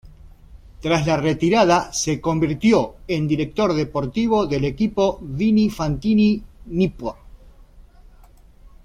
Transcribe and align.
Tras 0.79 1.05
la 1.05 1.15
retirada 1.17 1.93
se 1.93 2.19
convirtió 2.19 2.95
en 3.07 3.27
director 3.27 3.71
deportivo 3.75 4.47
deL 4.47 4.65
equipo 4.65 5.19
Vini 5.21 5.69
Fantini-Nippo. 5.69 7.15